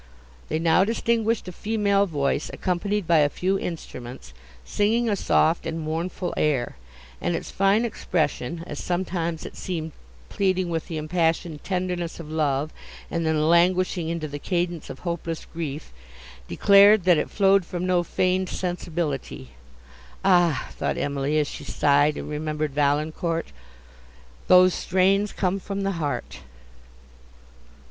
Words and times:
They 0.49 0.57
now 0.57 0.83
distinguished 0.83 1.47
a 1.47 1.51
female 1.51 2.07
voice, 2.07 2.49
accompanied 2.51 3.05
by 3.05 3.19
a 3.19 3.29
few 3.29 3.59
instruments, 3.59 4.33
singing 4.65 5.07
a 5.07 5.15
soft 5.15 5.67
and 5.67 5.79
mournful 5.79 6.33
air; 6.35 6.75
and 7.21 7.35
its 7.35 7.51
fine 7.51 7.85
expression, 7.85 8.63
as 8.65 8.79
sometimes 8.79 9.45
it 9.45 9.55
seemed 9.55 9.91
pleading 10.27 10.69
with 10.71 10.87
the 10.87 10.97
impassioned 10.97 11.63
tenderness 11.63 12.19
of 12.19 12.31
love, 12.31 12.73
and 13.11 13.27
then 13.27 13.47
languishing 13.47 14.09
into 14.09 14.27
the 14.27 14.39
cadence 14.39 14.89
of 14.89 15.01
hopeless 15.01 15.45
grief, 15.45 15.93
declared, 16.47 17.03
that 17.03 17.19
it 17.19 17.29
flowed 17.29 17.63
from 17.63 17.85
no 17.85 18.01
feigned 18.01 18.49
sensibility. 18.49 19.51
Ah! 20.25 20.69
thought 20.71 20.97
Emily, 20.97 21.37
as 21.37 21.47
she 21.47 21.63
sighed 21.63 22.17
and 22.17 22.27
remembered 22.27 22.71
Valancourt, 22.73 23.49
those 24.47 24.73
strains 24.73 25.31
come 25.31 25.59
from 25.59 25.81
the 25.81 25.91
heart! 26.01 26.39